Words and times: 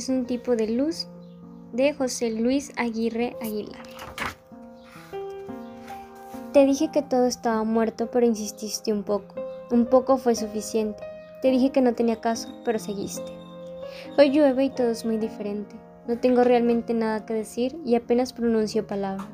es 0.00 0.08
un 0.08 0.24
tipo 0.24 0.56
de 0.56 0.66
luz 0.66 1.08
de 1.74 1.92
José 1.92 2.30
Luis 2.30 2.72
Aguirre 2.78 3.36
Aguilar. 3.42 3.82
Te 6.54 6.64
dije 6.64 6.90
que 6.90 7.02
todo 7.02 7.26
estaba 7.26 7.64
muerto, 7.64 8.10
pero 8.10 8.24
insististe 8.24 8.94
un 8.94 9.02
poco. 9.02 9.34
Un 9.70 9.84
poco 9.84 10.16
fue 10.16 10.34
suficiente. 10.34 11.02
Te 11.42 11.50
dije 11.50 11.68
que 11.68 11.82
no 11.82 11.92
tenía 11.92 12.18
caso, 12.18 12.48
pero 12.64 12.78
seguiste. 12.78 13.30
Hoy 14.16 14.30
llueve 14.30 14.64
y 14.64 14.70
todo 14.70 14.88
es 14.88 15.04
muy 15.04 15.18
diferente. 15.18 15.76
No 16.08 16.18
tengo 16.18 16.44
realmente 16.44 16.94
nada 16.94 17.26
que 17.26 17.34
decir 17.34 17.78
y 17.84 17.94
apenas 17.94 18.32
pronuncio 18.32 18.86
palabra. 18.86 19.28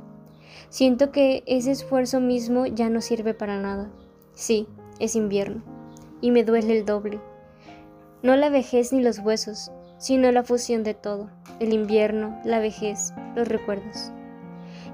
Siento 0.68 1.12
que 1.12 1.44
ese 1.46 1.70
esfuerzo 1.70 2.20
mismo 2.20 2.66
ya 2.66 2.90
no 2.90 3.00
sirve 3.00 3.34
para 3.34 3.60
nada. 3.60 3.88
Sí, 4.34 4.66
es 4.98 5.14
invierno. 5.14 5.62
Y 6.20 6.32
me 6.32 6.42
duele 6.42 6.76
el 6.76 6.84
doble. 6.84 7.20
No 8.24 8.34
la 8.34 8.48
vejez 8.48 8.92
ni 8.92 9.00
los 9.00 9.20
huesos, 9.20 9.70
sino 9.98 10.30
la 10.32 10.42
fusión 10.42 10.82
de 10.82 10.94
todo. 10.94 11.30
El 11.60 11.72
invierno, 11.72 12.40
la 12.44 12.58
vejez, 12.58 13.12
los 13.34 13.48
recuerdos. 13.48 14.12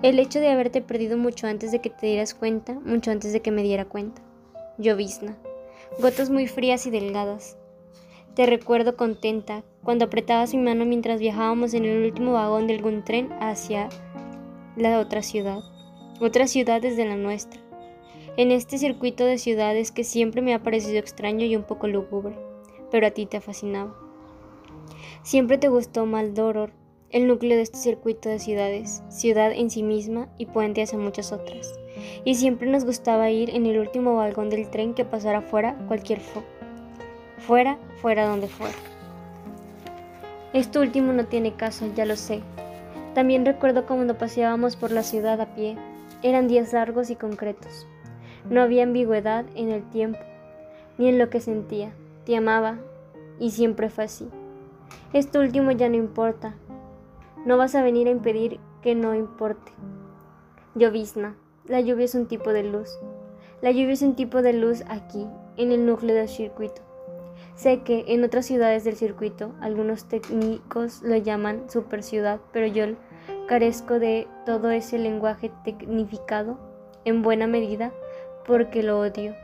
El 0.03 0.19
hecho 0.19 0.41
de 0.41 0.49
haberte 0.49 0.83
perdido 0.83 1.17
mucho 1.17 1.47
antes 1.47 1.71
de 1.71 1.81
que 1.81 1.91
te 1.91 2.07
dieras 2.07 2.35
cuenta, 2.35 2.75
mucho 2.85 3.11
antes 3.11 3.33
de 3.33 3.41
que 3.41 3.51
me 3.51 3.63
diera 3.63 3.85
cuenta. 3.85 4.23
Llovizna. 4.79 5.37
Gotas 6.01 6.31
muy 6.31 6.47
frías 6.47 6.87
y 6.87 6.91
delgadas. 6.91 7.57
Te 8.35 8.47
recuerdo 8.47 8.97
contenta 8.97 9.63
cuando 9.85 10.07
apretabas 10.07 10.55
mi 10.55 10.63
mano 10.63 10.87
mientras 10.87 11.21
viajábamos 11.21 11.75
en 11.75 11.85
el 11.85 12.05
último 12.05 12.33
vagón 12.33 12.67
de 12.67 12.75
algún 12.75 13.05
tren 13.05 13.31
hacia 13.41 13.91
la 14.77 14.99
otra 14.99 15.23
ciudad. 15.23 15.61
Otra 16.21 16.47
ciudad 16.47 16.81
desde 16.81 17.05
la 17.05 17.17
nuestra. 17.17 17.61
En 18.37 18.51
este 18.51 18.79
circuito 18.79 19.27
de 19.27 19.37
ciudades 19.37 19.93
que 19.93 20.05
siempre 20.05 20.41
me 20.41 20.55
ha 20.55 20.63
parecido 20.63 20.99
extraño 20.99 21.45
y 21.45 21.55
un 21.55 21.65
poco 21.65 21.87
lúgubre, 21.87 22.35
pero 22.91 23.07
a 23.07 23.11
ti 23.11 23.27
te 23.27 23.41
fascinaba. 23.43 24.02
Siempre 25.23 25.57
te 25.57 25.69
gustó 25.69 26.05
Maldoror, 26.05 26.73
el 27.11 27.29
núcleo 27.29 27.57
de 27.57 27.63
este 27.63 27.79
circuito 27.79 28.29
de 28.29 28.41
ciudades, 28.41 29.05
ciudad 29.09 29.53
en 29.53 29.71
sí 29.71 29.85
misma 29.85 30.29
y 30.37 30.47
puente 30.47 30.83
hacia 30.83 30.99
muchas 30.99 31.31
otras. 31.31 31.73
Y 32.25 32.35
siempre 32.35 32.69
nos 32.69 32.85
gustaba 32.85 33.31
ir 33.31 33.51
en 33.51 33.67
el 33.67 33.79
último 33.79 34.17
vagón 34.17 34.51
del 34.51 34.69
tren 34.69 34.95
que 34.95 35.05
pasara 35.05 35.41
fuera 35.41 35.77
cualquier 35.87 36.19
foco 36.21 36.47
Fuera, 37.39 37.79
fuera 38.01 38.27
donde 38.27 38.49
fuera. 38.49 38.75
Esto 40.53 40.81
último 40.81 41.13
no 41.13 41.27
tiene 41.27 41.55
caso, 41.55 41.87
ya 41.95 42.05
lo 42.05 42.17
sé. 42.17 42.41
También 43.15 43.45
recuerdo 43.45 43.87
cuando 43.87 44.19
paseábamos 44.19 44.75
por 44.75 44.91
la 44.91 45.05
ciudad 45.05 45.41
a 45.41 45.55
pie. 45.55 45.77
Eran 46.23 46.49
días 46.49 46.73
largos 46.73 47.11
y 47.11 47.17
concretos. 47.17 47.87
No 48.51 48.61
había 48.61 48.83
ambigüedad 48.83 49.45
en 49.55 49.71
el 49.71 49.89
tiempo, 49.91 50.21
ni 50.99 51.09
en 51.09 51.19
lo 51.19 51.31
que 51.31 51.41
sentía. 51.41 51.93
Te 52.25 52.37
amaba, 52.37 52.79
y 53.39 53.51
siempre 53.51 53.89
fue 53.89 54.05
así. 54.05 54.29
Esto 55.13 55.41
último 55.41 55.71
ya 55.73 55.89
no 55.89 55.97
importa. 55.97 56.55
No 57.45 57.57
vas 57.57 57.75
a 57.75 57.83
venir 57.83 58.09
a 58.09 58.13
impedir 58.13 58.61
que 58.83 58.95
no 58.95 59.15
importe. 59.15 59.73
Llovizna. 60.75 61.37
La 61.67 61.81
lluvia 61.81 62.05
es 62.05 62.15
un 62.15 62.27
tipo 62.27 62.53
de 62.53 62.63
luz. 62.63 62.99
La 63.61 63.71
lluvia 63.71 63.93
es 63.93 64.03
un 64.03 64.17
tipo 64.17 64.43
de 64.43 64.53
luz 64.53 64.83
aquí, 64.89 65.27
en 65.57 65.71
el 65.71 65.87
núcleo 65.87 66.17
del 66.17 66.29
circuito. 66.29 66.83
Sé 67.55 67.83
que 67.83 68.05
en 68.09 68.25
otras 68.25 68.47
ciudades 68.47 68.85
del 68.85 68.97
circuito 68.97 69.53
algunos 69.61 70.07
técnicos 70.07 71.03
lo 71.03 71.17
llaman 71.17 71.69
super 71.71 72.03
ciudad, 72.03 72.41
pero 72.53 72.67
yo 72.67 72.87
carezco 73.47 73.99
de 73.99 74.27
todo 74.47 74.71
ese 74.71 74.99
lenguaje 74.99 75.53
tecnificado 75.65 76.59
en 77.05 77.23
buena 77.23 77.47
medida 77.47 77.93
porque 78.47 78.83
lo 78.83 78.99
odio, 78.99 79.35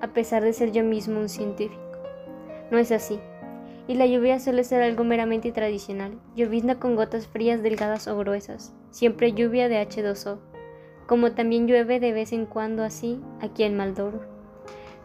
a 0.00 0.08
pesar 0.08 0.42
de 0.42 0.52
ser 0.52 0.72
yo 0.72 0.84
mismo 0.84 1.20
un 1.20 1.28
científico. 1.28 1.82
No 2.70 2.78
es 2.78 2.92
así. 2.92 3.18
Y 3.88 3.94
la 3.94 4.06
lluvia 4.06 4.38
suele 4.38 4.62
ser 4.64 4.82
algo 4.82 5.02
meramente 5.02 5.50
tradicional, 5.50 6.20
llovizna 6.36 6.78
con 6.78 6.94
gotas 6.94 7.26
frías, 7.26 7.62
delgadas 7.62 8.06
o 8.06 8.16
gruesas, 8.18 8.74
siempre 8.90 9.32
lluvia 9.32 9.68
de 9.68 9.80
H2O, 9.80 10.38
como 11.06 11.32
también 11.32 11.66
llueve 11.66 11.98
de 11.98 12.12
vez 12.12 12.32
en 12.32 12.44
cuando 12.44 12.84
así 12.84 13.18
aquí 13.40 13.64
en 13.64 13.78
Maldoro. 13.78 14.20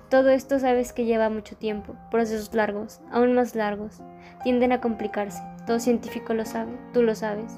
Todo 0.10 0.30
esto 0.30 0.60
sabes 0.60 0.92
que 0.92 1.06
lleva 1.06 1.30
mucho 1.30 1.56
tiempo, 1.56 1.96
procesos 2.12 2.54
largos, 2.54 3.00
aún 3.10 3.34
más 3.34 3.56
largos, 3.56 4.02
tienden 4.44 4.74
a 4.74 4.82
complicarse. 4.82 5.42
Todo 5.66 5.80
científico 5.80 6.34
lo 6.34 6.46
sabe, 6.46 6.74
tú 6.94 7.02
lo 7.04 7.16
sabes. 7.16 7.58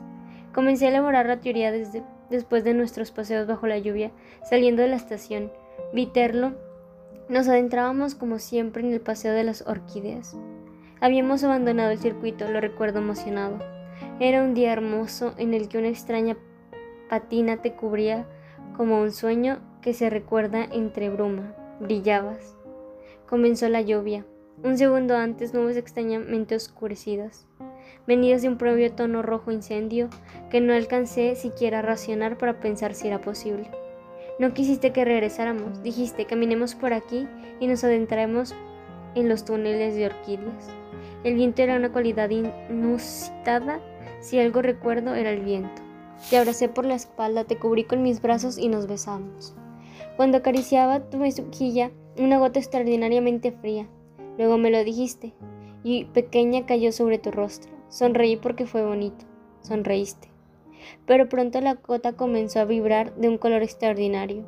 Comencé 0.53 0.85
a 0.85 0.89
elaborar 0.89 1.25
la 1.25 1.41
teoría 1.41 1.71
desde, 1.71 2.03
después 2.29 2.63
de 2.63 2.75
nuestros 2.75 3.11
paseos 3.11 3.47
bajo 3.47 3.65
la 3.65 3.79
lluvia, 3.79 4.11
saliendo 4.47 4.83
de 4.83 4.89
la 4.89 4.95
estación. 4.95 5.51
Viterlo, 5.91 6.53
nos 7.29 7.47
adentrábamos 7.47 8.13
como 8.13 8.37
siempre 8.37 8.83
en 8.83 8.93
el 8.93 9.01
paseo 9.01 9.33
de 9.33 9.43
las 9.43 9.63
orquídeas. 9.67 10.37
Habíamos 11.05 11.43
abandonado 11.43 11.91
el 11.91 11.99
circuito, 11.99 12.49
lo 12.49 12.59
recuerdo 12.59 12.97
emocionado. 12.97 13.59
Era 14.19 14.41
un 14.41 14.55
día 14.55 14.73
hermoso 14.73 15.35
en 15.37 15.53
el 15.53 15.67
que 15.67 15.77
una 15.77 15.89
extraña 15.89 16.35
patina 17.11 17.57
te 17.57 17.73
cubría 17.73 18.25
como 18.75 18.99
un 18.99 19.11
sueño 19.11 19.59
que 19.83 19.93
se 19.93 20.09
recuerda 20.09 20.63
entre 20.63 21.11
bruma, 21.11 21.53
brillabas. 21.79 22.57
Comenzó 23.29 23.69
la 23.69 23.81
lluvia. 23.81 24.25
Un 24.63 24.79
segundo 24.79 25.15
antes, 25.15 25.53
nubes 25.53 25.77
extrañamente 25.77 26.55
oscurecidas, 26.55 27.45
venidas 28.07 28.41
de 28.41 28.47
un 28.47 28.57
propio 28.57 28.91
tono 28.91 29.21
rojo 29.21 29.51
incendio 29.51 30.09
que 30.49 30.59
no 30.59 30.73
alcancé 30.73 31.35
siquiera 31.35 31.79
a 31.79 31.83
racionar 31.83 32.39
para 32.39 32.59
pensar 32.59 32.95
si 32.95 33.09
era 33.09 33.21
posible. 33.21 33.69
No 34.39 34.55
quisiste 34.55 34.91
que 34.91 35.05
regresáramos, 35.05 35.83
dijiste 35.83 36.25
caminemos 36.25 36.73
por 36.73 36.93
aquí 36.93 37.27
y 37.59 37.67
nos 37.67 37.83
adentraremos 37.83 38.55
en 39.15 39.29
los 39.29 39.45
túneles 39.45 39.95
de 39.95 40.05
orquídeas. 40.05 40.69
El 41.23 41.35
viento 41.35 41.61
era 41.61 41.75
una 41.75 41.91
cualidad 41.91 42.29
inusitada, 42.29 43.79
si 44.19 44.39
algo 44.39 44.61
recuerdo 44.61 45.15
era 45.15 45.31
el 45.31 45.41
viento. 45.41 45.81
Te 46.29 46.37
abracé 46.37 46.69
por 46.69 46.85
la 46.85 46.95
espalda, 46.95 47.43
te 47.43 47.57
cubrí 47.57 47.83
con 47.83 48.03
mis 48.03 48.21
brazos 48.21 48.57
y 48.57 48.67
nos 48.67 48.87
besamos. 48.87 49.55
Cuando 50.17 50.37
acariciaba 50.37 51.09
tu 51.09 51.17
mejilla, 51.17 51.91
una 52.17 52.37
gota 52.37 52.59
extraordinariamente 52.59 53.51
fría. 53.51 53.87
Luego 54.37 54.57
me 54.57 54.69
lo 54.69 54.83
dijiste, 54.83 55.33
y 55.83 56.05
pequeña 56.05 56.65
cayó 56.65 56.91
sobre 56.91 57.17
tu 57.17 57.31
rostro. 57.31 57.71
Sonreí 57.89 58.37
porque 58.37 58.65
fue 58.65 58.85
bonito. 58.85 59.25
Sonreíste. 59.61 60.29
Pero 61.05 61.29
pronto 61.29 61.61
la 61.61 61.75
gota 61.75 62.13
comenzó 62.13 62.59
a 62.59 62.65
vibrar 62.65 63.15
de 63.15 63.29
un 63.29 63.37
color 63.37 63.61
extraordinario. 63.61 64.45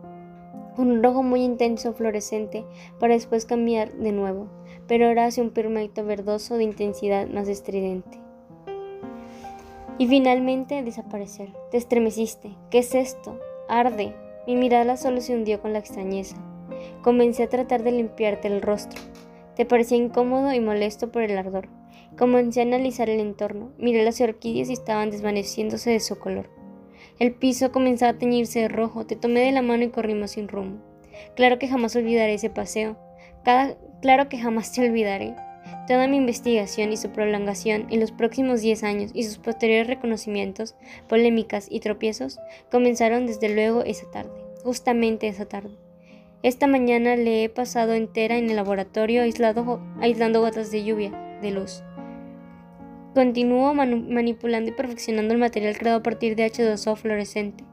Un 0.78 1.02
rojo 1.02 1.24
muy 1.24 1.44
intenso, 1.44 1.94
fluorescente, 1.94 2.64
para 3.00 3.16
después 3.16 3.46
cambiar 3.46 3.94
de 3.94 4.12
nuevo, 4.12 4.48
pero 4.88 5.08
ahora 5.08 5.26
hacia 5.26 5.42
un 5.42 5.50
pigmento 5.50 6.06
verdoso 6.06 6.56
de 6.56 6.66
intensidad 6.66 7.28
más 7.28 7.48
estridente. 7.48 8.20
Y 9.98 10.08
finalmente 10.08 10.84
desaparecer. 10.84 11.52
Te 11.72 11.78
estremeciste. 11.78 12.52
¿Qué 12.70 12.80
es 12.80 12.94
esto? 12.94 13.40
Arde. 13.68 14.14
Mi 14.46 14.56
mirada 14.56 14.98
solo 14.98 15.20
se 15.22 15.34
hundió 15.36 15.60
con 15.60 15.74
la 15.74 15.80
extrañeza. 15.80 16.38
Comencé 17.02 17.44
a 17.44 17.50
tratar 17.50 17.82
de 17.82 17.94
limpiarte 17.94 18.48
el 18.48 18.62
rostro. 18.62 19.02
Te 19.56 19.66
parecía 19.66 19.98
incómodo 19.98 20.54
y 20.54 20.60
molesto 20.60 21.12
por 21.12 21.24
el 21.24 21.36
ardor. 21.36 21.70
Comencé 22.16 22.60
a 22.60 22.64
analizar 22.64 23.10
el 23.10 23.20
entorno. 23.20 23.72
Miré 23.80 24.06
las 24.06 24.22
orquídeas 24.22 24.70
y 24.70 24.74
estaban 24.74 25.10
desvaneciéndose 25.10 25.90
de 25.90 26.00
su 26.00 26.20
color. 26.20 26.57
El 27.20 27.34
piso 27.34 27.72
comenzaba 27.72 28.12
a 28.12 28.18
teñirse 28.18 28.62
de 28.62 28.68
rojo. 28.68 29.06
Te 29.06 29.16
tomé 29.16 29.42
de 29.42 29.52
la 29.52 29.62
mano 29.62 29.84
y 29.84 29.90
corrimos 29.90 30.32
sin 30.32 30.48
rumbo. 30.48 30.84
Claro 31.36 31.58
que 31.58 31.68
jamás 31.68 31.96
olvidaré 31.96 32.36
ese 32.36 32.50
paseo. 32.50 32.98
Claro 34.02 34.30
que 34.30 34.38
jamás 34.38 34.72
te 34.72 34.88
olvidaré. 34.88 35.36
Toda 35.88 36.08
mi 36.08 36.18
investigación 36.18 36.92
y 36.92 36.98
su 36.98 37.10
prolongación 37.12 37.88
en 37.90 38.02
los 38.02 38.12
próximos 38.12 38.62
10 38.62 38.84
años 38.84 39.12
y 39.14 39.24
sus 39.24 39.38
posteriores 39.38 39.88
reconocimientos, 39.88 40.76
polémicas 41.08 41.68
y 41.70 41.80
tropiezos 41.80 42.40
comenzaron 42.70 43.26
desde 43.26 43.50
luego 43.50 43.84
esa 43.84 44.10
tarde, 44.12 44.32
justamente 44.64 45.28
esa 45.28 45.46
tarde. 45.46 45.78
Esta 46.44 46.68
mañana 46.68 47.16
le 47.16 47.46
he 47.46 47.50
pasado 47.50 47.94
entera 47.94 48.38
en 48.38 48.50
el 48.50 48.58
laboratorio 48.58 49.24
aislado, 49.24 49.82
aislando 50.02 50.42
gotas 50.42 50.72
de 50.72 50.84
lluvia, 50.84 51.12
de 51.42 51.52
luz. 51.52 51.84
Continúo 53.18 53.74
manipulando 53.74 54.70
y 54.70 54.74
perfeccionando 54.74 55.34
el 55.34 55.40
material 55.40 55.76
creado 55.76 55.98
a 55.98 56.04
partir 56.04 56.36
de 56.36 56.46
H2O 56.46 56.96
fluorescente, 56.96 57.64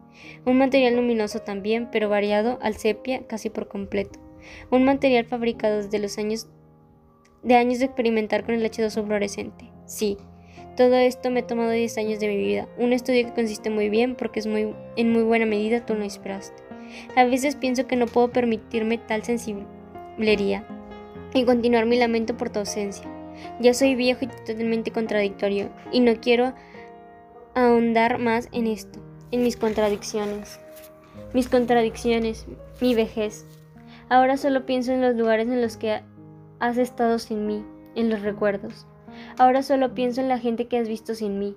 un 0.46 0.56
material 0.56 0.96
luminoso 0.96 1.40
también, 1.40 1.90
pero 1.92 2.08
variado 2.08 2.58
al 2.62 2.76
sepia 2.76 3.26
casi 3.26 3.50
por 3.50 3.68
completo, 3.68 4.18
un 4.70 4.84
material 4.84 5.26
fabricado 5.26 5.82
desde 5.82 5.98
los 5.98 6.16
años 6.16 6.48
de 7.42 7.56
años 7.56 7.78
de 7.78 7.84
experimentar 7.84 8.46
con 8.46 8.54
el 8.54 8.64
H2O 8.64 9.04
fluorescente. 9.04 9.70
Sí, 9.84 10.16
todo 10.78 10.94
esto 10.94 11.30
me 11.30 11.40
ha 11.40 11.46
tomado 11.46 11.72
10 11.72 11.98
años 11.98 12.20
de 12.20 12.28
mi 12.28 12.38
vida, 12.38 12.66
un 12.78 12.94
estudio 12.94 13.26
que 13.26 13.34
consiste 13.34 13.68
muy 13.68 13.90
bien 13.90 14.14
porque 14.14 14.40
es 14.40 14.46
muy, 14.46 14.74
en 14.96 15.12
muy 15.12 15.24
buena 15.24 15.44
medida 15.44 15.84
tú 15.84 15.92
lo 15.92 16.04
inspiraste. 16.04 16.62
A 17.16 17.24
veces 17.24 17.54
pienso 17.54 17.86
que 17.86 17.96
no 17.96 18.06
puedo 18.06 18.30
permitirme 18.30 18.96
tal 18.96 19.22
sensiblería 19.22 20.66
y 21.34 21.44
continuar 21.44 21.84
mi 21.84 21.98
lamento 21.98 22.34
por 22.34 22.48
tu 22.48 22.60
ausencia. 22.60 23.13
Ya 23.60 23.74
soy 23.74 23.94
viejo 23.94 24.24
y 24.24 24.28
totalmente 24.28 24.90
contradictorio 24.92 25.70
y 25.92 26.00
no 26.00 26.14
quiero 26.20 26.54
ahondar 27.54 28.18
más 28.18 28.48
en 28.52 28.66
esto, 28.66 29.00
en 29.30 29.42
mis 29.42 29.56
contradicciones. 29.56 30.60
Mis 31.32 31.48
contradicciones, 31.48 32.46
mi 32.80 32.94
vejez. 32.94 33.46
Ahora 34.08 34.36
solo 34.36 34.66
pienso 34.66 34.92
en 34.92 35.00
los 35.00 35.14
lugares 35.14 35.48
en 35.48 35.62
los 35.62 35.76
que 35.76 36.02
has 36.60 36.78
estado 36.78 37.18
sin 37.18 37.46
mí, 37.46 37.64
en 37.94 38.10
los 38.10 38.22
recuerdos. 38.22 38.86
Ahora 39.38 39.62
solo 39.62 39.94
pienso 39.94 40.20
en 40.20 40.28
la 40.28 40.38
gente 40.38 40.66
que 40.66 40.78
has 40.78 40.88
visto 40.88 41.14
sin 41.14 41.38
mí, 41.38 41.56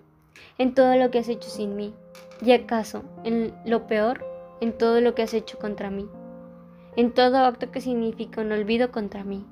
en 0.57 0.73
todo 0.73 0.95
lo 0.95 1.11
que 1.11 1.19
has 1.19 1.29
hecho 1.29 1.49
sin 1.49 1.75
mí, 1.75 1.93
y 2.41 2.51
acaso, 2.51 3.03
en 3.23 3.53
lo 3.65 3.87
peor, 3.87 4.25
en 4.61 4.77
todo 4.77 5.01
lo 5.01 5.15
que 5.15 5.23
has 5.23 5.33
hecho 5.33 5.57
contra 5.57 5.89
mí, 5.89 6.07
en 6.95 7.11
todo 7.11 7.37
acto 7.37 7.71
que 7.71 7.81
significa 7.81 8.41
un 8.41 8.51
olvido 8.51 8.91
contra 8.91 9.23
mí. 9.23 9.45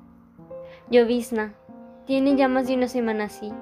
Llovizna, 0.90 1.54
tiene 2.06 2.36
ya 2.36 2.48
más 2.48 2.68
de 2.68 2.74
una 2.74 2.88
semana 2.88 3.24
así. 3.24 3.52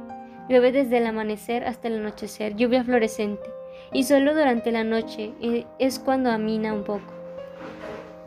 Llueve 0.49 0.73
desde 0.73 0.99
el 0.99 1.06
amanecer 1.06 1.64
hasta 1.64 1.88
el 1.88 1.99
anochecer, 1.99 2.55
lluvia 2.55 2.85
fluorescente, 2.85 3.49
y 3.93 4.05
solo 4.05 4.35
durante 4.35 4.70
la 4.73 4.85
noche 4.85 5.32
eh, 5.41 5.67
es 5.79 5.99
cuando 5.99 6.31
amina 6.31 6.73
un 6.73 6.85
poco. 6.85 7.12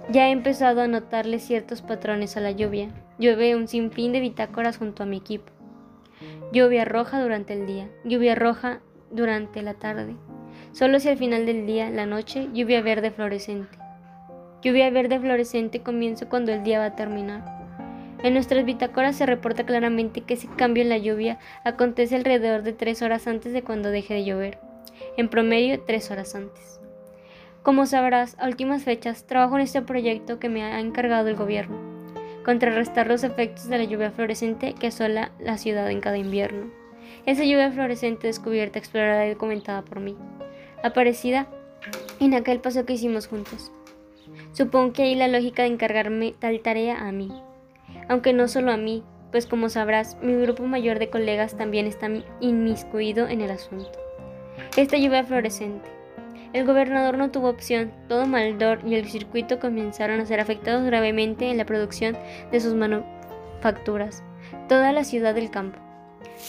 Ya 0.09 0.27
he 0.27 0.31
empezado 0.31 0.81
a 0.81 0.87
notarle 0.87 1.39
ciertos 1.39 1.81
patrones 1.81 2.37
a 2.37 2.41
la 2.41 2.51
lluvia. 2.51 2.89
Llueve 3.19 3.55
un 3.55 3.67
sinfín 3.67 4.13
de 4.13 4.21
bitácoras 4.21 4.77
junto 4.77 5.03
a 5.03 5.05
mi 5.05 5.17
equipo. 5.17 5.51
Lluvia 6.51 6.85
roja 6.85 7.21
durante 7.21 7.53
el 7.53 7.67
día, 7.67 7.89
lluvia 8.05 8.33
roja 8.33 8.79
durante 9.11 9.61
la 9.61 9.73
tarde. 9.73 10.15
Solo 10.71 10.99
si 10.99 11.09
al 11.09 11.17
final 11.17 11.45
del 11.45 11.65
día, 11.65 11.89
la 11.89 12.05
noche, 12.05 12.47
lluvia 12.53 12.81
verde 12.81 13.11
fluorescente. 13.11 13.77
Lluvia 14.63 14.89
verde 14.89 15.19
fluorescente 15.19 15.81
comienza 15.81 16.29
cuando 16.29 16.51
el 16.53 16.63
día 16.63 16.79
va 16.79 16.85
a 16.85 16.95
terminar. 16.95 17.56
En 18.23 18.33
nuestras 18.33 18.65
bitácoras 18.65 19.15
se 19.15 19.27
reporta 19.27 19.65
claramente 19.65 20.21
que 20.21 20.33
ese 20.33 20.47
cambio 20.47 20.81
en 20.81 20.89
la 20.89 20.97
lluvia 20.97 21.37
acontece 21.63 22.15
alrededor 22.15 22.63
de 22.63 22.73
tres 22.73 23.01
horas 23.03 23.27
antes 23.27 23.53
de 23.53 23.61
cuando 23.61 23.91
deje 23.91 24.15
de 24.15 24.25
llover, 24.25 24.57
en 25.17 25.29
promedio 25.29 25.79
tres 25.81 26.09
horas 26.09 26.33
antes. 26.33 26.79
Como 27.61 27.85
sabrás, 27.85 28.35
a 28.39 28.47
últimas 28.47 28.83
fechas 28.83 29.27
trabajo 29.27 29.55
en 29.55 29.61
este 29.61 29.83
proyecto 29.83 30.39
que 30.39 30.49
me 30.49 30.63
ha 30.63 30.79
encargado 30.79 31.27
el 31.27 31.35
gobierno, 31.35 31.77
contrarrestar 32.43 33.07
los 33.07 33.23
efectos 33.23 33.67
de 33.67 33.77
la 33.77 33.83
lluvia 33.83 34.09
fluorescente 34.09 34.73
que 34.73 34.87
asola 34.87 35.31
la 35.39 35.57
ciudad 35.57 35.89
en 35.91 36.01
cada 36.01 36.17
invierno. 36.17 36.71
Esa 37.27 37.43
lluvia 37.43 37.71
fluorescente 37.71 38.27
descubierta, 38.27 38.79
explorada 38.79 39.27
y 39.27 39.33
documentada 39.33 39.83
por 39.83 39.99
mí, 39.99 40.17
aparecida 40.81 41.47
en 42.19 42.33
aquel 42.33 42.61
paso 42.61 42.83
que 42.85 42.93
hicimos 42.93 43.27
juntos. 43.27 43.71
Supongo 44.53 44.93
que 44.93 45.03
hay 45.03 45.15
la 45.15 45.27
lógica 45.27 45.61
de 45.61 45.69
encargarme 45.69 46.33
tal 46.39 46.61
tarea 46.61 47.07
a 47.07 47.11
mí 47.11 47.31
aunque 48.07 48.33
no 48.33 48.47
solo 48.47 48.71
a 48.71 48.77
mí, 48.77 49.03
pues 49.31 49.45
como 49.45 49.69
sabrás, 49.69 50.17
mi 50.21 50.33
grupo 50.35 50.63
mayor 50.63 50.99
de 50.99 51.09
colegas 51.09 51.57
también 51.57 51.85
está 51.85 52.09
inmiscuido 52.39 53.27
en 53.27 53.41
el 53.41 53.51
asunto. 53.51 53.91
Esta 54.75 54.97
lluvia 54.97 55.23
fluorescente. 55.23 55.89
El 56.53 56.65
gobernador 56.65 57.17
no 57.17 57.29
tuvo 57.29 57.49
opción, 57.49 57.91
todo 58.07 58.25
Maldor 58.25 58.79
y 58.85 58.95
el 58.95 59.07
circuito 59.09 59.59
comenzaron 59.59 60.21
a 60.21 60.25
ser 60.25 60.39
afectados 60.39 60.85
gravemente 60.85 61.49
en 61.49 61.57
la 61.57 61.65
producción 61.65 62.17
de 62.51 62.59
sus 62.61 62.73
manufacturas, 62.73 64.23
toda 64.69 64.93
la 64.93 65.03
ciudad 65.03 65.35
del 65.35 65.51
campo, 65.51 65.77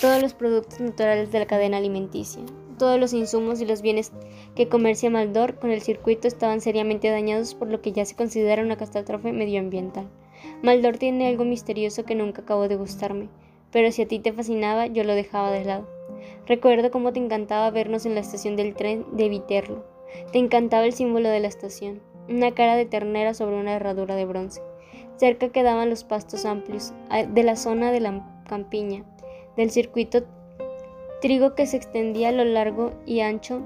todos 0.01 0.23
los 0.23 0.35
productos 0.35 0.81
naturales 0.81 1.33
de 1.33 1.41
la 1.41 1.47
cadena 1.47 1.79
alimenticia, 1.79 2.43
todos 2.79 3.01
los 3.01 3.13
insumos 3.13 3.61
y 3.61 3.67
los 3.67 3.83
bienes 3.83 4.13
que 4.55 4.69
comercia 4.69 5.11
Maldor 5.11 5.57
con 5.57 5.73
el 5.73 5.83
circuito 5.83 6.29
estaban 6.29 6.61
seriamente 6.61 7.11
dañados 7.11 7.55
por 7.55 7.69
lo 7.69 7.83
que 7.83 7.91
ya 7.93 8.05
se 8.05 8.15
considera 8.15 8.63
una 8.63 8.77
catástrofe 8.77 9.33
medioambiental. 9.33 10.09
Maldor 10.62 10.99
tiene 10.99 11.29
algo 11.29 11.44
misterioso 11.44 12.05
que 12.05 12.14
nunca 12.14 12.43
acabó 12.43 12.69
de 12.69 12.76
gustarme, 12.76 13.29
pero 13.70 13.93
si 13.93 14.02
a 14.02 14.08
ti 14.08 14.19
te 14.19 14.32
fascinaba, 14.32 14.87
yo 14.87 15.05
lo 15.05 15.14
dejaba 15.14 15.50
de 15.50 15.64
lado. 15.64 15.88
Recuerdo 16.46 16.90
cómo 16.90 17.12
te 17.12 17.20
encantaba 17.20 17.70
vernos 17.70 18.06
en 18.06 18.14
la 18.14 18.20
estación 18.20 18.56
del 18.56 18.75
tren 18.75 19.05
de 19.12 19.29
Viterlo. 19.29 19.85
Te 20.32 20.38
encantaba 20.38 20.85
el 20.85 20.93
símbolo 20.93 21.29
de 21.29 21.40
la 21.40 21.49
estación, 21.49 22.00
una 22.29 22.52
cara 22.52 22.76
de 22.76 22.87
ternera 22.87 23.35
sobre 23.35 23.56
una 23.56 23.75
herradura 23.75 24.17
de 24.17 24.25
bronce. 24.25 24.62
Cerca 25.17 25.50
quedaban 25.50 25.90
los 25.90 26.05
pastos 26.05 26.44
amplios 26.44 26.93
de 27.29 27.43
la 27.43 27.56
zona 27.56 27.90
de 27.93 28.00
la 28.00 28.43
campiña, 28.49 29.05
del 29.56 29.70
circuito 29.70 30.25
trigo 31.20 31.55
que 31.55 31.67
se 31.67 31.76
extendía 31.76 32.29
a 32.29 32.32
lo 32.32 32.44
largo 32.44 32.93
y 33.05 33.20
ancho 33.20 33.61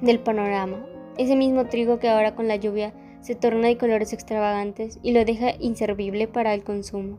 del 0.00 0.20
panorama. 0.20 0.84
Ese 1.16 1.36
mismo 1.36 1.66
trigo 1.66 1.98
que 1.98 2.08
ahora 2.08 2.34
con 2.34 2.48
la 2.48 2.56
lluvia 2.56 2.92
se 3.24 3.34
torna 3.34 3.68
de 3.68 3.78
colores 3.78 4.12
extravagantes 4.12 4.98
y 5.02 5.12
lo 5.12 5.24
deja 5.24 5.54
inservible 5.58 6.28
para 6.28 6.52
el 6.52 6.62
consumo. 6.62 7.16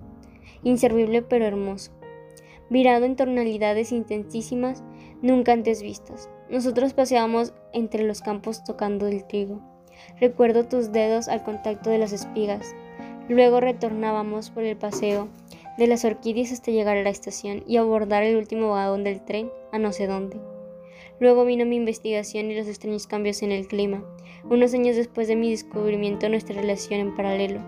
Inservible 0.61 1.23
pero 1.23 1.45
hermoso. 1.45 1.91
Virado 2.69 3.05
en 3.05 3.15
tonalidades 3.15 3.91
intensísimas 3.91 4.83
nunca 5.23 5.53
antes 5.53 5.81
vistas. 5.81 6.29
Nosotros 6.47 6.93
paseábamos 6.93 7.53
entre 7.73 8.03
los 8.03 8.21
campos 8.21 8.63
tocando 8.63 9.07
el 9.07 9.25
trigo. 9.25 9.61
Recuerdo 10.19 10.67
tus 10.67 10.91
dedos 10.91 11.27
al 11.27 11.41
contacto 11.41 11.89
de 11.89 11.97
las 11.97 12.13
espigas. 12.13 12.75
Luego 13.27 13.59
retornábamos 13.59 14.51
por 14.51 14.63
el 14.63 14.77
paseo 14.77 15.27
de 15.79 15.87
las 15.87 16.05
orquídeas 16.05 16.51
hasta 16.51 16.69
llegar 16.69 16.97
a 16.97 17.03
la 17.03 17.09
estación 17.09 17.63
y 17.65 17.77
abordar 17.77 18.21
el 18.21 18.35
último 18.35 18.69
vagón 18.69 19.03
del 19.03 19.25
tren 19.25 19.49
a 19.71 19.79
no 19.79 19.91
sé 19.91 20.05
dónde. 20.05 20.37
Luego 21.19 21.45
vino 21.45 21.65
mi 21.65 21.77
investigación 21.77 22.51
y 22.51 22.55
los 22.55 22.67
extraños 22.67 23.07
cambios 23.07 23.41
en 23.41 23.51
el 23.51 23.67
clima, 23.67 24.03
unos 24.49 24.73
años 24.73 24.95
después 24.95 25.27
de 25.27 25.35
mi 25.35 25.51
descubrimiento 25.51 26.25
de 26.25 26.29
nuestra 26.29 26.55
relación 26.55 26.99
en 26.99 27.15
paralelo. 27.15 27.61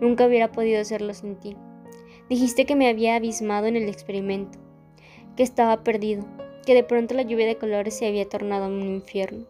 Nunca 0.00 0.26
hubiera 0.26 0.50
podido 0.50 0.80
hacerlo 0.80 1.14
sin 1.14 1.36
ti. 1.36 1.56
Dijiste 2.28 2.66
que 2.66 2.76
me 2.76 2.88
había 2.88 3.16
abismado 3.16 3.66
en 3.66 3.76
el 3.76 3.88
experimento, 3.88 4.58
que 5.36 5.42
estaba 5.42 5.84
perdido, 5.84 6.24
que 6.66 6.74
de 6.74 6.84
pronto 6.84 7.14
la 7.14 7.22
lluvia 7.22 7.46
de 7.46 7.56
colores 7.56 7.96
se 7.98 8.06
había 8.06 8.28
tornado 8.28 8.66
un 8.66 8.82
infierno. 8.82 9.46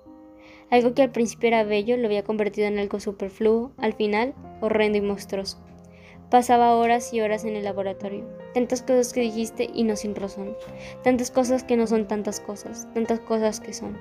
Algo 0.71 0.95
que 0.95 1.03
al 1.03 1.13
principio 1.13 1.49
era 1.49 1.65
bello 1.65 1.97
lo 1.97 2.07
había 2.07 2.25
convertido 2.25 2.67
en 2.67 2.79
algo 2.79 2.99
superfluo, 2.99 3.73
al 3.77 3.93
final 3.93 4.35
horrendo 4.61 4.99
y 4.99 5.03
monstruoso. 5.03 5.59
Pasaba 6.31 6.77
horas 6.77 7.13
y 7.13 7.21
horas 7.21 7.45
en 7.45 7.57
el 7.57 7.65
laboratorio. 7.65 8.25
Tantas 8.55 8.81
cosas 8.81 9.13
que 9.13 9.21
dijiste 9.21 9.69
y 9.73 9.85
no 9.85 9.97
sin 9.97 10.15
razón. 10.15 10.57
Tantas 11.05 11.31
cosas 11.31 11.63
que 11.63 11.77
no 11.77 11.87
son 11.87 12.09
tantas 12.09 12.41
cosas. 12.41 12.89
Tantas 12.95 13.21
cosas 13.21 13.61
que 13.61 13.75
son. 13.75 13.99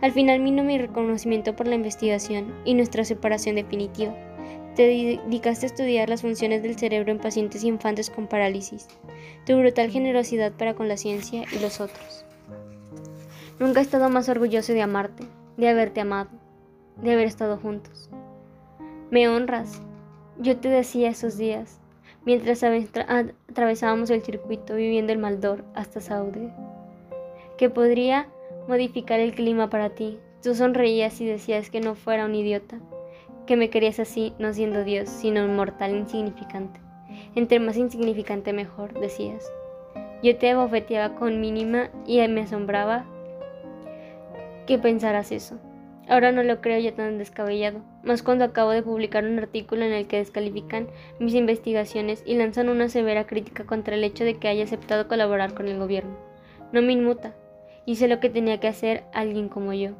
Al 0.00 0.12
final 0.12 0.40
vino 0.40 0.62
mi 0.64 0.78
reconocimiento 0.78 1.54
por 1.54 1.66
la 1.66 1.74
investigación 1.74 2.54
y 2.64 2.74
nuestra 2.74 3.04
separación 3.04 3.56
definitiva. 3.56 4.14
Te 4.74 4.86
dedicaste 4.86 5.66
a 5.66 5.68
estudiar 5.68 6.08
las 6.08 6.22
funciones 6.22 6.62
del 6.62 6.78
cerebro 6.78 7.12
en 7.12 7.18
pacientes 7.18 7.64
infantes 7.64 8.08
con 8.08 8.26
parálisis. 8.26 8.88
Tu 9.44 9.58
brutal 9.58 9.90
generosidad 9.90 10.52
para 10.52 10.74
con 10.74 10.88
la 10.88 10.96
ciencia 10.96 11.44
y 11.52 11.58
los 11.58 11.80
otros. 11.80 12.24
Nunca 13.58 13.80
he 13.80 13.82
estado 13.82 14.08
más 14.08 14.30
orgulloso 14.30 14.72
de 14.72 14.80
amarte, 14.80 15.24
de 15.58 15.68
haberte 15.68 16.00
amado, 16.00 16.30
de 17.02 17.12
haber 17.12 17.26
estado 17.26 17.58
juntos. 17.58 18.08
Me 19.10 19.28
honras, 19.28 19.82
yo 20.38 20.56
te 20.56 20.70
decía 20.70 21.10
esos 21.10 21.36
días, 21.36 21.78
mientras 22.24 22.62
atravesábamos 22.62 24.08
el 24.08 24.22
circuito 24.22 24.76
viviendo 24.76 25.12
el 25.12 25.18
Maldor 25.18 25.64
hasta 25.74 26.00
Saude, 26.00 26.50
que 27.58 27.68
podría 27.68 28.28
modificar 28.70 29.18
el 29.18 29.34
clima 29.34 29.68
para 29.68 29.90
ti. 29.90 30.20
Tú 30.42 30.54
sonreías 30.54 31.20
y 31.20 31.26
decías 31.26 31.70
que 31.70 31.80
no 31.80 31.96
fuera 31.96 32.24
un 32.24 32.36
idiota, 32.36 32.78
que 33.44 33.56
me 33.56 33.68
querías 33.68 33.98
así, 33.98 34.32
no 34.38 34.54
siendo 34.54 34.84
Dios, 34.84 35.08
sino 35.08 35.44
un 35.44 35.56
mortal 35.56 35.90
insignificante. 35.90 36.80
Entre 37.34 37.58
más 37.58 37.76
insignificante 37.76 38.52
mejor, 38.52 38.98
decías. 39.00 39.44
Yo 40.22 40.36
te 40.36 40.54
bofeteaba 40.54 41.16
con 41.16 41.40
mínima 41.40 41.90
y 42.06 42.26
me 42.28 42.42
asombraba 42.42 43.04
que 44.68 44.78
pensaras 44.78 45.32
eso. 45.32 45.58
Ahora 46.08 46.30
no 46.30 46.44
lo 46.44 46.60
creo 46.60 46.78
ya 46.78 46.94
tan 46.94 47.18
descabellado, 47.18 47.80
más 48.04 48.22
cuando 48.22 48.44
acabo 48.44 48.70
de 48.70 48.84
publicar 48.84 49.24
un 49.24 49.38
artículo 49.38 49.84
en 49.84 49.92
el 49.92 50.06
que 50.06 50.18
descalifican 50.18 50.86
mis 51.18 51.34
investigaciones 51.34 52.22
y 52.24 52.34
lanzan 52.34 52.68
una 52.68 52.88
severa 52.88 53.26
crítica 53.26 53.64
contra 53.64 53.96
el 53.96 54.04
hecho 54.04 54.22
de 54.22 54.38
que 54.38 54.46
haya 54.46 54.62
aceptado 54.62 55.08
colaborar 55.08 55.54
con 55.54 55.66
el 55.66 55.78
gobierno. 55.78 56.16
No 56.72 56.82
me 56.82 56.92
inmuta, 56.92 57.34
hice 57.86 58.08
lo 58.08 58.20
que 58.20 58.30
tenía 58.30 58.60
que 58.60 58.68
hacer 58.68 59.04
alguien 59.12 59.48
como 59.48 59.72
yo. 59.72 59.90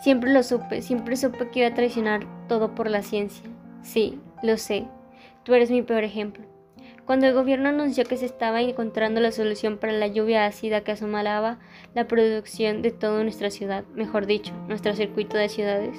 Siempre 0.00 0.32
lo 0.32 0.42
supe, 0.42 0.82
siempre 0.82 1.16
supe 1.16 1.50
que 1.50 1.60
iba 1.60 1.68
a 1.68 1.74
traicionar 1.74 2.26
todo 2.48 2.74
por 2.74 2.90
la 2.90 3.02
ciencia. 3.02 3.44
Sí, 3.82 4.20
lo 4.42 4.56
sé, 4.56 4.86
tú 5.44 5.54
eres 5.54 5.70
mi 5.70 5.82
peor 5.82 6.04
ejemplo. 6.04 6.44
Cuando 7.06 7.26
el 7.26 7.34
gobierno 7.34 7.68
anunció 7.68 8.04
que 8.04 8.16
se 8.16 8.24
estaba 8.24 8.62
encontrando 8.62 9.20
la 9.20 9.30
solución 9.30 9.76
para 9.76 9.92
la 9.92 10.06
lluvia 10.06 10.46
ácida 10.46 10.80
que 10.80 10.92
asomalaba 10.92 11.58
la 11.94 12.08
producción 12.08 12.80
de 12.80 12.92
toda 12.92 13.22
nuestra 13.22 13.50
ciudad, 13.50 13.84
mejor 13.94 14.24
dicho, 14.24 14.54
nuestro 14.68 14.94
circuito 14.94 15.36
de 15.36 15.50
ciudades, 15.50 15.98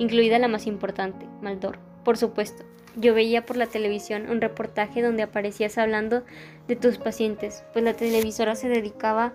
incluida 0.00 0.40
la 0.40 0.48
más 0.48 0.66
importante, 0.66 1.26
Maldor. 1.40 1.78
Por 2.04 2.16
supuesto, 2.16 2.64
yo 2.96 3.14
veía 3.14 3.46
por 3.46 3.56
la 3.56 3.66
televisión 3.66 4.28
un 4.28 4.40
reportaje 4.40 5.02
donde 5.02 5.22
aparecías 5.22 5.78
hablando 5.78 6.24
de 6.66 6.74
tus 6.74 6.98
pacientes, 6.98 7.62
pues 7.72 7.84
la 7.84 7.94
televisora 7.94 8.56
se 8.56 8.68
dedicaba 8.68 9.34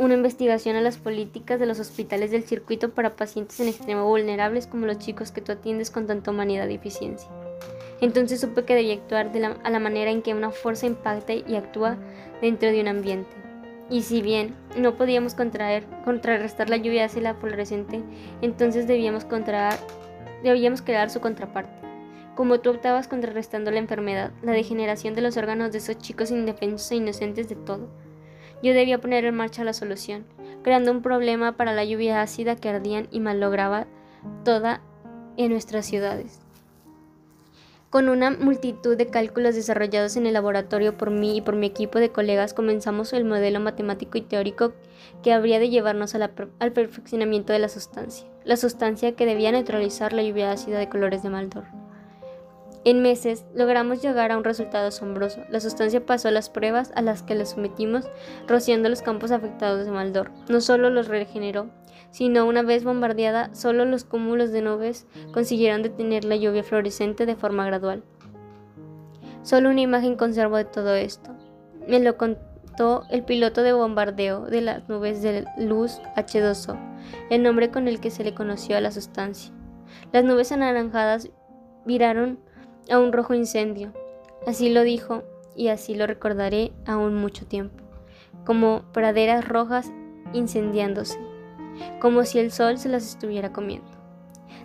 una 0.00 0.14
investigación 0.14 0.76
a 0.76 0.80
las 0.80 0.96
políticas 0.96 1.60
de 1.60 1.66
los 1.66 1.78
hospitales 1.78 2.30
del 2.30 2.44
circuito 2.44 2.88
para 2.92 3.16
pacientes 3.16 3.60
en 3.60 3.68
extremo 3.68 4.06
vulnerables 4.06 4.66
como 4.66 4.86
los 4.86 4.98
chicos 4.98 5.30
que 5.30 5.42
tú 5.42 5.52
atiendes 5.52 5.90
con 5.90 6.06
tanta 6.06 6.30
humanidad 6.30 6.66
y 6.68 6.76
eficiencia. 6.76 7.28
Entonces 8.00 8.40
supe 8.40 8.64
que 8.64 8.74
debía 8.74 8.94
actuar 8.94 9.30
a 9.62 9.70
la 9.70 9.78
manera 9.78 10.10
en 10.10 10.22
que 10.22 10.32
una 10.32 10.52
fuerza 10.52 10.86
impacta 10.86 11.34
y 11.34 11.54
actúa 11.54 11.98
dentro 12.40 12.70
de 12.70 12.80
un 12.80 12.88
ambiente. 12.88 13.30
Y 13.90 14.00
si 14.00 14.22
bien 14.22 14.54
no 14.74 14.96
podíamos 14.96 15.34
contraer, 15.34 15.84
contrarrestar 16.02 16.70
la 16.70 16.78
lluvia 16.78 17.04
hacia 17.04 17.20
la 17.20 17.34
fluorescente, 17.34 18.02
entonces 18.40 18.88
debíamos, 18.88 19.26
contraer, 19.26 19.78
debíamos 20.42 20.80
crear 20.80 21.10
su 21.10 21.20
contraparte. 21.20 21.78
como 22.36 22.60
tú 22.60 22.70
optabas 22.70 23.06
contrarrestando 23.06 23.70
la 23.70 23.80
enfermedad, 23.80 24.30
la 24.40 24.52
degeneración 24.52 25.14
de 25.14 25.20
los 25.20 25.36
órganos 25.36 25.72
de 25.72 25.78
esos 25.78 25.98
chicos 25.98 26.30
indefensos 26.30 26.90
e 26.90 26.96
inocentes 26.96 27.50
de 27.50 27.56
todo. 27.56 27.90
Yo 28.62 28.74
debía 28.74 29.00
poner 29.00 29.24
en 29.24 29.34
marcha 29.34 29.64
la 29.64 29.72
solución, 29.72 30.24
creando 30.62 30.92
un 30.92 31.02
problema 31.02 31.56
para 31.56 31.72
la 31.72 31.84
lluvia 31.84 32.22
ácida 32.22 32.56
que 32.56 32.68
ardían 32.68 33.08
y 33.10 33.20
malograba 33.20 33.86
toda 34.44 34.82
en 35.36 35.50
nuestras 35.50 35.86
ciudades. 35.86 36.40
Con 37.90 38.08
una 38.08 38.30
multitud 38.30 38.96
de 38.96 39.08
cálculos 39.08 39.56
desarrollados 39.56 40.16
en 40.16 40.26
el 40.26 40.34
laboratorio 40.34 40.96
por 40.96 41.10
mí 41.10 41.38
y 41.38 41.40
por 41.40 41.56
mi 41.56 41.66
equipo 41.66 41.98
de 41.98 42.10
colegas, 42.10 42.54
comenzamos 42.54 43.12
el 43.12 43.24
modelo 43.24 43.58
matemático 43.58 44.16
y 44.16 44.20
teórico 44.20 44.74
que 45.24 45.32
habría 45.32 45.58
de 45.58 45.70
llevarnos 45.70 46.14
al 46.14 46.72
perfeccionamiento 46.72 47.52
de 47.52 47.58
la 47.58 47.68
sustancia, 47.68 48.28
la 48.44 48.56
sustancia 48.56 49.16
que 49.16 49.26
debía 49.26 49.50
neutralizar 49.50 50.12
la 50.12 50.22
lluvia 50.22 50.52
ácida 50.52 50.78
de 50.78 50.88
colores 50.88 51.24
de 51.24 51.30
Maldor. 51.30 51.64
En 52.82 53.02
meses 53.02 53.44
logramos 53.54 54.00
llegar 54.00 54.32
a 54.32 54.38
un 54.38 54.44
resultado 54.44 54.88
asombroso. 54.88 55.42
La 55.50 55.60
sustancia 55.60 56.04
pasó 56.06 56.30
las 56.30 56.48
pruebas 56.48 56.92
a 56.94 57.02
las 57.02 57.22
que 57.22 57.34
la 57.34 57.44
sometimos, 57.44 58.08
rociando 58.48 58.88
los 58.88 59.02
campos 59.02 59.32
afectados 59.32 59.84
de 59.84 59.92
Maldor. 59.92 60.30
No 60.48 60.62
solo 60.62 60.88
los 60.88 61.08
regeneró, 61.08 61.68
sino 62.10 62.46
una 62.46 62.62
vez 62.62 62.82
bombardeada, 62.82 63.54
solo 63.54 63.84
los 63.84 64.04
cúmulos 64.04 64.50
de 64.50 64.62
nubes 64.62 65.06
consiguieron 65.32 65.82
detener 65.82 66.24
la 66.24 66.36
lluvia 66.36 66.62
fluorescente 66.62 67.26
de 67.26 67.36
forma 67.36 67.66
gradual. 67.66 68.02
Solo 69.42 69.70
una 69.70 69.82
imagen 69.82 70.16
conservo 70.16 70.56
de 70.56 70.64
todo 70.64 70.94
esto. 70.94 71.30
Me 71.86 72.00
lo 72.00 72.16
contó 72.16 73.04
el 73.10 73.24
piloto 73.24 73.62
de 73.62 73.74
bombardeo 73.74 74.46
de 74.46 74.62
las 74.62 74.88
nubes 74.88 75.20
de 75.20 75.44
luz 75.58 76.00
H2O, 76.16 76.78
el 77.28 77.42
nombre 77.42 77.70
con 77.70 77.88
el 77.88 78.00
que 78.00 78.10
se 78.10 78.24
le 78.24 78.34
conoció 78.34 78.78
a 78.78 78.80
la 78.80 78.90
sustancia. 78.90 79.52
Las 80.12 80.24
nubes 80.24 80.52
anaranjadas 80.52 81.30
viraron 81.84 82.38
a 82.90 82.98
un 82.98 83.12
rojo 83.12 83.34
incendio. 83.34 83.92
Así 84.46 84.70
lo 84.70 84.82
dijo 84.82 85.22
y 85.56 85.68
así 85.68 85.94
lo 85.94 86.06
recordaré 86.06 86.72
aún 86.86 87.14
mucho 87.14 87.46
tiempo, 87.46 87.82
como 88.44 88.82
praderas 88.92 89.46
rojas 89.46 89.90
incendiándose 90.32 91.18
como 92.00 92.24
si 92.24 92.38
el 92.38 92.52
sol 92.52 92.78
se 92.78 92.88
las 92.88 93.06
estuviera 93.06 93.52
comiendo. 93.52 93.88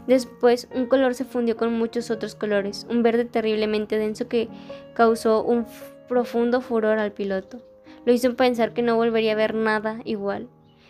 Después 0.08 0.68
un 0.74 0.86
color 0.86 1.16
se 1.16 1.26
fundió 1.26 1.58
con 1.58 1.74
muchos 1.74 2.12
otros 2.12 2.36
colores, 2.36 2.86
un 2.90 3.04
verde 3.04 3.26
terriblemente 3.26 3.98
denso 3.98 4.28
que 4.28 4.50
causó 4.94 5.44
un 5.44 5.66
profundo 6.08 6.62
furor 6.62 7.00
al 7.00 7.12
piloto. 7.12 7.60
Lo 8.06 8.14
hizo 8.14 8.36
pensar 8.36 8.74
que 8.74 8.84
no 8.84 8.96
volvería 8.96 9.32
a 9.32 9.36
ver 9.36 9.56
nada 9.56 10.00
igual 10.06 10.48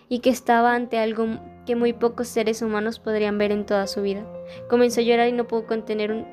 y 0.09 0.19
que 0.19 0.29
estaba 0.29 0.75
ante 0.75 0.97
algo 0.97 1.27
que 1.65 1.75
muy 1.75 1.93
pocos 1.93 2.27
seres 2.27 2.61
humanos 2.61 2.99
podrían 2.99 3.37
ver 3.37 3.51
en 3.51 3.65
toda 3.65 3.87
su 3.87 4.01
vida. 4.01 4.25
Comenzó 4.69 4.99
a 4.99 5.03
llorar 5.03 5.29
y 5.29 5.31
no 5.31 5.47
pudo 5.47 5.65
contener 5.65 6.11
un, 6.11 6.25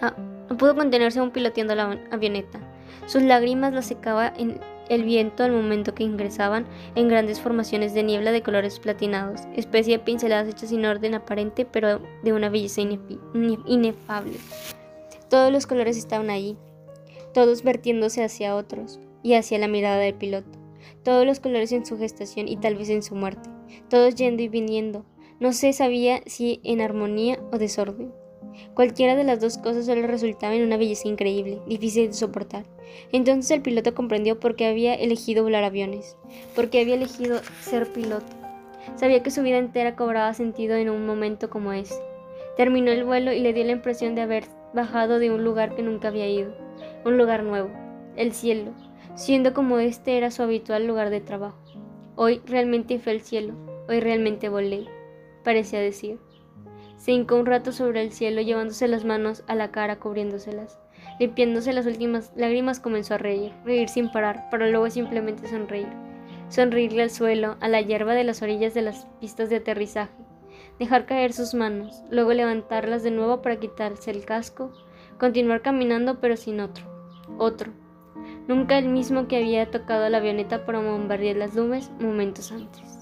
ah, 0.00 0.14
pudo 0.58 0.74
contenerse 0.74 1.18
aún 1.18 1.30
piloteando 1.30 1.74
la 1.74 1.98
avioneta. 2.10 2.60
Sus 3.06 3.22
lágrimas 3.22 3.72
las 3.72 3.86
secaba 3.86 4.32
en 4.36 4.60
el 4.88 5.04
viento 5.04 5.44
al 5.44 5.52
momento 5.52 5.94
que 5.94 6.04
ingresaban 6.04 6.66
en 6.94 7.08
grandes 7.08 7.40
formaciones 7.40 7.94
de 7.94 8.02
niebla 8.02 8.32
de 8.32 8.42
colores 8.42 8.78
platinados, 8.78 9.42
especie 9.54 9.98
de 9.98 10.04
pinceladas 10.04 10.48
hechas 10.48 10.70
sin 10.70 10.84
orden 10.84 11.14
aparente, 11.14 11.64
pero 11.64 12.00
de 12.22 12.32
una 12.32 12.48
belleza 12.48 12.82
inefable. 13.66 14.34
Todos 15.28 15.52
los 15.52 15.66
colores 15.66 15.96
estaban 15.98 16.30
allí, 16.30 16.56
todos 17.34 17.62
vertiéndose 17.62 18.24
hacia 18.24 18.56
otros 18.56 18.98
y 19.22 19.34
hacia 19.34 19.58
la 19.58 19.68
mirada 19.68 19.98
del 19.98 20.14
piloto, 20.14 20.58
todos 21.02 21.26
los 21.26 21.40
colores 21.40 21.72
en 21.72 21.84
su 21.84 21.98
gestación 21.98 22.48
y 22.48 22.56
tal 22.56 22.76
vez 22.76 22.88
en 22.88 23.02
su 23.02 23.14
muerte, 23.14 23.50
todos 23.90 24.14
yendo 24.14 24.42
y 24.42 24.48
viniendo, 24.48 25.04
no 25.38 25.52
se 25.52 25.72
sabía 25.72 26.22
si 26.26 26.60
en 26.64 26.80
armonía 26.80 27.38
o 27.52 27.58
desorden. 27.58 28.12
Cualquiera 28.74 29.16
de 29.16 29.24
las 29.24 29.40
dos 29.40 29.58
cosas 29.58 29.86
solo 29.86 30.06
resultaba 30.06 30.54
en 30.54 30.62
una 30.62 30.76
belleza 30.76 31.08
increíble, 31.08 31.60
difícil 31.66 32.08
de 32.08 32.14
soportar. 32.14 32.64
Entonces 33.12 33.50
el 33.50 33.62
piloto 33.62 33.94
comprendió 33.94 34.38
por 34.38 34.56
qué 34.56 34.66
había 34.66 34.94
elegido 34.94 35.42
volar 35.42 35.64
aviones, 35.64 36.16
por 36.54 36.70
qué 36.70 36.80
había 36.80 36.94
elegido 36.94 37.40
ser 37.60 37.92
piloto. 37.92 38.26
Sabía 38.96 39.22
que 39.22 39.30
su 39.30 39.42
vida 39.42 39.58
entera 39.58 39.96
cobraba 39.96 40.34
sentido 40.34 40.76
en 40.76 40.90
un 40.90 41.06
momento 41.06 41.50
como 41.50 41.72
ese. 41.72 42.00
Terminó 42.56 42.90
el 42.90 43.04
vuelo 43.04 43.32
y 43.32 43.40
le 43.40 43.52
dio 43.52 43.64
la 43.64 43.72
impresión 43.72 44.14
de 44.14 44.22
haber 44.22 44.44
bajado 44.74 45.18
de 45.18 45.30
un 45.30 45.44
lugar 45.44 45.74
que 45.74 45.82
nunca 45.82 46.08
había 46.08 46.28
ido, 46.28 46.52
un 47.04 47.16
lugar 47.16 47.42
nuevo, 47.42 47.70
el 48.16 48.32
cielo, 48.32 48.72
siendo 49.14 49.54
como 49.54 49.78
este 49.78 50.16
era 50.16 50.30
su 50.30 50.42
habitual 50.42 50.86
lugar 50.86 51.10
de 51.10 51.20
trabajo. 51.20 51.58
Hoy 52.16 52.40
realmente 52.46 52.98
fue 52.98 53.12
el 53.12 53.20
cielo, 53.20 53.54
hoy 53.88 54.00
realmente 54.00 54.48
volé, 54.48 54.86
parecía 55.44 55.80
decir. 55.80 56.18
Se 56.98 57.12
hincó 57.12 57.36
un 57.36 57.46
rato 57.46 57.72
sobre 57.72 58.02
el 58.02 58.12
cielo, 58.12 58.42
llevándose 58.42 58.88
las 58.88 59.04
manos 59.04 59.44
a 59.46 59.54
la 59.54 59.70
cara, 59.70 59.96
cubriéndoselas. 59.96 60.78
Limpiándose 61.20 61.72
las 61.72 61.86
últimas 61.86 62.32
lágrimas, 62.36 62.80
comenzó 62.80 63.14
a 63.14 63.18
reír, 63.18 63.52
reír 63.64 63.88
sin 63.88 64.10
parar, 64.10 64.50
para 64.50 64.68
luego 64.68 64.90
simplemente 64.90 65.48
sonreír. 65.48 65.88
Sonreírle 66.48 67.02
al 67.02 67.10
suelo, 67.10 67.56
a 67.60 67.68
la 67.68 67.80
hierba 67.80 68.14
de 68.14 68.24
las 68.24 68.42
orillas 68.42 68.74
de 68.74 68.82
las 68.82 69.06
pistas 69.20 69.48
de 69.48 69.56
aterrizaje. 69.56 70.12
Dejar 70.80 71.06
caer 71.06 71.32
sus 71.32 71.54
manos, 71.54 72.02
luego 72.10 72.32
levantarlas 72.32 73.04
de 73.04 73.12
nuevo 73.12 73.42
para 73.42 73.60
quitarse 73.60 74.10
el 74.10 74.24
casco. 74.24 74.72
Continuar 75.18 75.62
caminando, 75.62 76.20
pero 76.20 76.36
sin 76.36 76.60
otro. 76.60 76.84
Otro. 77.38 77.72
Nunca 78.48 78.76
el 78.76 78.88
mismo 78.88 79.28
que 79.28 79.36
había 79.36 79.70
tocado 79.70 80.08
la 80.08 80.18
avioneta 80.18 80.64
para 80.64 80.80
bombardear 80.80 81.36
las 81.36 81.54
nubes 81.54 81.90
momentos 82.00 82.50
antes. 82.50 82.97